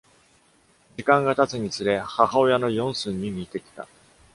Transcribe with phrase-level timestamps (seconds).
[0.97, 3.87] 時間が経つにつれ、母親のヨンスンに似てきた。